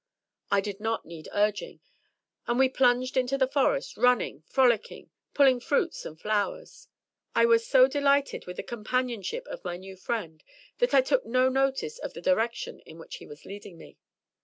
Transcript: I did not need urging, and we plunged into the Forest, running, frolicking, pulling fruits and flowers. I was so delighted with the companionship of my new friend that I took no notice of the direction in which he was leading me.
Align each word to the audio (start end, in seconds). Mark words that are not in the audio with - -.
I 0.49 0.61
did 0.61 0.79
not 0.79 1.05
need 1.05 1.29
urging, 1.31 1.79
and 2.47 2.57
we 2.57 2.69
plunged 2.69 3.17
into 3.17 3.37
the 3.37 3.47
Forest, 3.47 3.97
running, 3.97 4.41
frolicking, 4.47 5.11
pulling 5.35 5.59
fruits 5.59 6.05
and 6.07 6.19
flowers. 6.19 6.87
I 7.35 7.45
was 7.45 7.67
so 7.67 7.87
delighted 7.87 8.47
with 8.47 8.57
the 8.57 8.63
companionship 8.63 9.45
of 9.45 9.63
my 9.63 9.77
new 9.77 9.95
friend 9.95 10.43
that 10.79 10.95
I 10.95 11.01
took 11.01 11.27
no 11.27 11.49
notice 11.49 11.99
of 11.99 12.13
the 12.15 12.19
direction 12.21 12.79
in 12.79 12.97
which 12.97 13.17
he 13.17 13.27
was 13.27 13.45
leading 13.45 13.77
me. 13.77 13.99